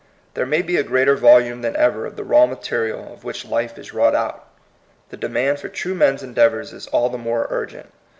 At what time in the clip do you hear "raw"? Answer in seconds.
2.23-2.47